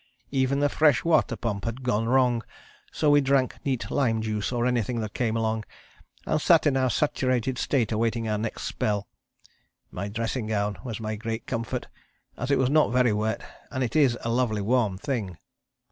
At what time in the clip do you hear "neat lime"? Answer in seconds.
3.63-4.19